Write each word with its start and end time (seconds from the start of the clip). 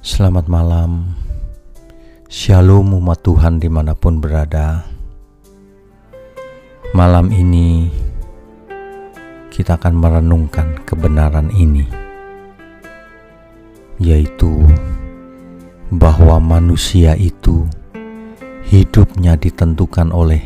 Selamat 0.00 0.48
malam, 0.48 1.12
Shalom 2.24 2.96
umat 2.96 3.20
Tuhan 3.20 3.60
di 3.60 3.68
mana 3.68 3.92
pun 3.92 4.16
berada. 4.16 4.88
Malam 6.96 7.28
ini 7.28 7.92
kita 9.52 9.76
akan 9.76 10.00
merenungkan 10.00 10.80
kebenaran 10.88 11.52
ini, 11.52 11.84
yaitu 14.00 14.64
bahwa 15.92 16.40
manusia 16.40 17.12
itu 17.20 17.68
hidupnya 18.72 19.36
ditentukan 19.36 20.16
oleh 20.16 20.40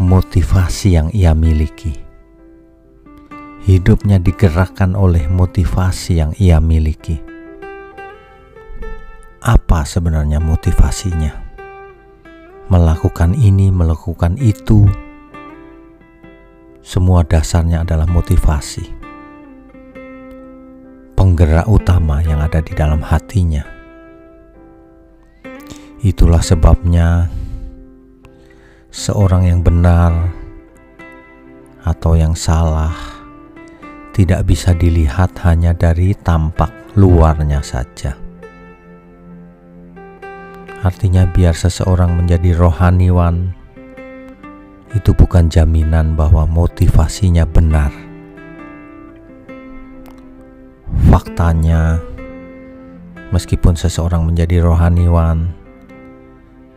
motivasi 0.00 0.96
yang 0.96 1.12
ia 1.12 1.36
miliki. 1.36 2.00
Hidupnya 3.68 4.16
digerakkan 4.16 4.96
oleh 4.96 5.28
motivasi 5.28 6.24
yang 6.24 6.32
ia 6.40 6.56
miliki 6.64 7.27
apa 9.48 9.80
sebenarnya 9.88 10.44
motivasinya 10.44 11.48
melakukan 12.68 13.32
ini, 13.32 13.72
melakukan 13.72 14.36
itu. 14.36 14.84
Semua 16.84 17.24
dasarnya 17.24 17.84
adalah 17.84 18.08
motivasi, 18.08 18.84
penggerak 21.16 21.68
utama 21.68 22.24
yang 22.24 22.40
ada 22.40 22.64
di 22.64 22.72
dalam 22.72 23.00
hatinya. 23.04 23.64
Itulah 26.00 26.40
sebabnya 26.40 27.28
seorang 28.88 29.52
yang 29.52 29.60
benar 29.60 30.32
atau 31.84 32.16
yang 32.16 32.32
salah 32.32 32.96
tidak 34.16 34.48
bisa 34.48 34.72
dilihat 34.72 35.36
hanya 35.44 35.76
dari 35.76 36.16
tampak 36.16 36.72
luarnya 36.96 37.60
saja 37.60 38.27
Artinya 40.78 41.26
biar 41.26 41.58
seseorang 41.58 42.14
menjadi 42.14 42.54
rohaniwan 42.54 43.50
itu 44.94 45.10
bukan 45.10 45.50
jaminan 45.50 46.14
bahwa 46.14 46.46
motivasinya 46.46 47.42
benar. 47.44 47.90
Faktanya, 51.10 51.98
meskipun 53.34 53.74
seseorang 53.74 54.22
menjadi 54.22 54.62
rohaniwan, 54.62 55.50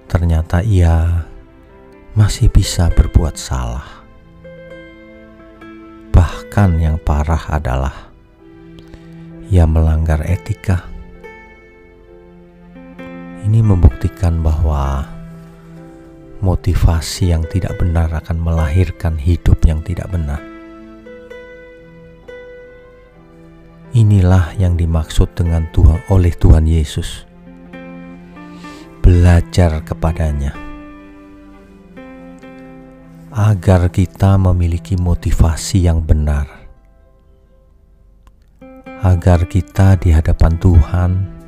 ternyata 0.10 0.66
ia 0.66 1.30
masih 2.18 2.52
bisa 2.52 2.90
berbuat 2.92 3.38
salah. 3.38 4.04
Bahkan 6.12 6.70
yang 6.82 6.98
parah 7.00 7.54
adalah 7.54 8.12
ia 9.48 9.64
melanggar 9.64 10.20
etika 10.28 10.91
ini 13.52 13.60
membuktikan 13.60 14.40
bahwa 14.40 15.04
motivasi 16.40 17.36
yang 17.36 17.44
tidak 17.52 17.76
benar 17.76 18.08
akan 18.24 18.40
melahirkan 18.40 19.20
hidup 19.20 19.60
yang 19.68 19.84
tidak 19.84 20.08
benar. 20.08 20.40
Inilah 23.92 24.56
yang 24.56 24.80
dimaksud 24.80 25.36
dengan 25.36 25.68
Tuhan 25.76 26.00
oleh 26.08 26.32
Tuhan 26.32 26.64
Yesus. 26.64 27.28
Belajar 29.04 29.84
kepadanya 29.84 30.56
agar 33.36 33.92
kita 33.92 34.40
memiliki 34.40 34.96
motivasi 34.96 35.92
yang 35.92 36.00
benar. 36.00 36.48
Agar 39.04 39.44
kita 39.44 40.00
di 40.00 40.16
hadapan 40.16 40.56
Tuhan 40.56 41.41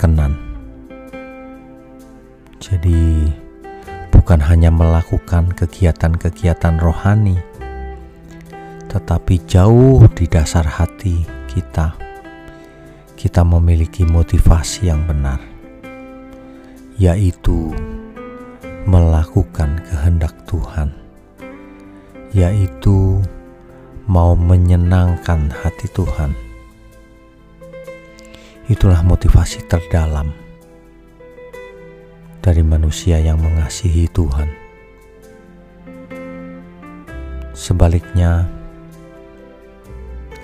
berkenan. 0.00 0.32
Jadi, 2.56 3.28
bukan 4.08 4.40
hanya 4.40 4.72
melakukan 4.72 5.52
kegiatan-kegiatan 5.52 6.80
rohani, 6.80 7.36
tetapi 8.88 9.44
jauh 9.44 10.00
di 10.16 10.24
dasar 10.24 10.64
hati 10.64 11.20
kita, 11.52 11.92
kita 13.12 13.44
memiliki 13.44 14.08
motivasi 14.08 14.88
yang 14.88 15.04
benar, 15.04 15.36
yaitu 16.96 17.76
melakukan 18.88 19.84
kehendak 19.84 20.32
Tuhan, 20.48 20.96
yaitu 22.32 23.20
mau 24.08 24.32
menyenangkan 24.32 25.52
hati 25.60 25.92
Tuhan 25.92 26.49
Itulah 28.70 29.02
motivasi 29.02 29.66
terdalam 29.66 30.30
dari 32.38 32.62
manusia 32.62 33.18
yang 33.18 33.42
mengasihi 33.42 34.06
Tuhan. 34.14 34.46
Sebaliknya, 37.50 38.46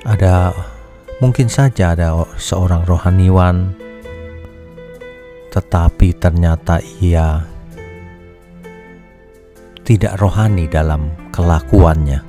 ada 0.02 0.50
mungkin 1.22 1.46
saja 1.46 1.94
ada 1.94 2.26
seorang 2.34 2.82
rohaniwan, 2.82 3.70
tetapi 5.54 6.18
ternyata 6.18 6.82
ia 6.98 7.46
tidak 9.86 10.18
rohani 10.18 10.66
dalam 10.66 11.14
kelakuannya, 11.30 12.26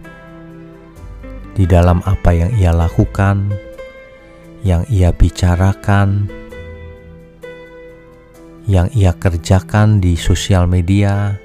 di 1.57 1.65
dalam 1.65 2.05
apa 2.05 2.29
yang 2.37 2.53
ia 2.53 2.69
lakukan 2.69 3.66
yang 4.65 4.85
ia 4.89 5.13
bicarakan, 5.13 6.29
yang 8.65 8.89
ia 8.91 9.13
kerjakan 9.13 10.01
di 10.01 10.17
sosial 10.17 10.65
media, 10.65 11.37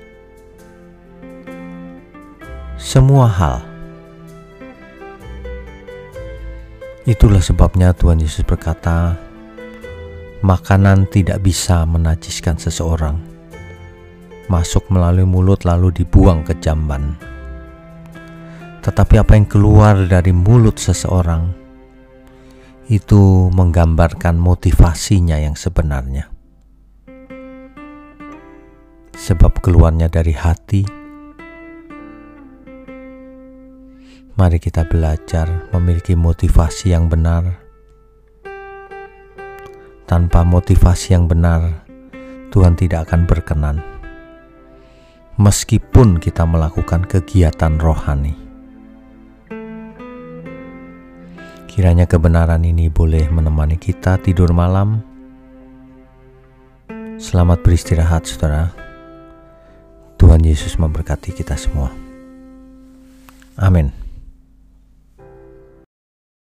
semua 2.81 3.29
hal. 3.29 3.59
Itulah 7.03 7.43
sebabnya 7.43 7.91
Tuhan 7.95 8.23
Yesus 8.23 8.47
berkata, 8.47 9.19
"Makanan 10.43 11.11
tidak 11.11 11.43
bisa 11.43 11.83
menajiskan 11.83 12.59
seseorang, 12.59 13.19
masuk 14.47 14.87
melalui 14.87 15.27
mulut 15.27 15.67
lalu 15.67 15.91
dibuang 15.91 16.47
ke 16.47 16.55
jamban." 16.63 17.19
Tetapi 18.83 19.15
apa 19.19 19.39
yang 19.39 19.47
keluar 19.47 19.95
dari 20.11 20.35
mulut 20.35 20.79
seseorang 20.79 21.62
itu 22.91 23.53
menggambarkan 23.55 24.35
motivasinya 24.35 25.39
yang 25.39 25.55
sebenarnya. 25.55 26.33
Sebab 29.15 29.63
keluarnya 29.63 30.11
dari 30.11 30.35
hati, 30.35 30.83
mari 34.35 34.59
kita 34.59 34.83
belajar 34.91 35.71
memiliki 35.71 36.19
motivasi 36.19 36.91
yang 36.91 37.07
benar. 37.07 37.63
Tanpa 40.11 40.43
motivasi 40.43 41.15
yang 41.15 41.31
benar, 41.31 41.87
Tuhan 42.51 42.75
tidak 42.75 43.07
akan 43.07 43.31
berkenan. 43.31 43.77
Meskipun 45.39 46.19
kita 46.19 46.43
melakukan 46.43 47.07
kegiatan 47.07 47.79
rohani, 47.79 48.42
Kiranya 51.73 52.05
kebenaran 52.05 52.69
ini 52.69 52.93
boleh 52.93 53.33
menemani 53.33 53.81
kita 53.81 54.21
tidur 54.21 54.53
malam. 54.53 55.01
Selamat 57.17 57.65
beristirahat, 57.65 58.29
saudara. 58.29 58.77
Tuhan 60.21 60.45
Yesus 60.45 60.77
memberkati 60.77 61.33
kita 61.33 61.57
semua. 61.57 61.89
Amin. 63.57 64.02